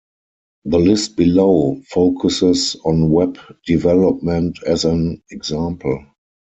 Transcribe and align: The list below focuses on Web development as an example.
The 0.65 0.79
list 0.79 1.15
below 1.15 1.79
focuses 1.87 2.75
on 2.83 3.11
Web 3.11 3.37
development 3.67 4.57
as 4.65 4.83
an 4.83 5.21
example. 5.29 6.03